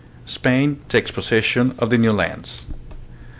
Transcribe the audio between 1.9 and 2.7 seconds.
the New Lands.